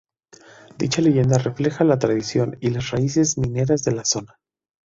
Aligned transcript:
Dicha 0.79 0.99
leyenda 1.03 1.37
refleja 1.37 1.83
la 1.83 1.99
tradición 1.99 2.57
y 2.59 2.71
las 2.71 2.89
raíces 2.89 3.37
mineras 3.37 3.83
de 3.83 3.91
la 3.91 4.03
zona. 4.03 4.39